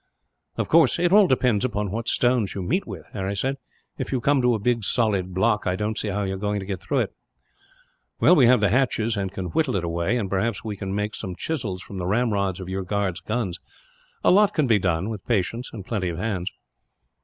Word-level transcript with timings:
"Of 0.57 0.67
course, 0.67 0.97
it 0.97 1.11
all 1.13 1.27
depends 1.27 1.63
upon 1.63 1.91
what 1.91 2.07
stones 2.09 2.55
you 2.55 2.63
meet 2.63 2.87
with," 2.87 3.05
Harry 3.13 3.35
said. 3.35 3.57
"If 3.99 4.11
you 4.11 4.19
come 4.19 4.41
to 4.41 4.55
a 4.55 4.59
big 4.59 4.83
solid 4.83 5.31
block, 5.31 5.67
I 5.67 5.75
don't 5.75 5.95
see 5.95 6.07
how 6.07 6.23
you 6.23 6.33
are 6.33 6.37
going 6.37 6.59
to 6.59 6.65
get 6.65 6.81
through 6.81 7.01
it." 7.01 7.13
"We 8.19 8.47
have 8.47 8.61
the 8.61 8.69
hatchets, 8.69 9.15
and 9.15 9.31
can 9.31 9.49
whittle 9.51 9.75
it 9.75 9.83
away; 9.83 10.17
and 10.17 10.27
perhaps 10.27 10.63
we 10.63 10.75
can 10.75 10.95
make 10.95 11.13
some 11.13 11.35
chisels, 11.35 11.83
from 11.83 11.99
the 11.99 12.07
ramrods 12.07 12.59
of 12.59 12.67
your 12.67 12.81
guards' 12.81 13.21
guns. 13.21 13.59
A 14.23 14.31
lot 14.31 14.55
can 14.55 14.65
be 14.65 14.79
done, 14.79 15.07
with 15.11 15.23
patience 15.23 15.69
and 15.71 15.85
plenty 15.85 16.09
of 16.09 16.17
hands." 16.17 16.51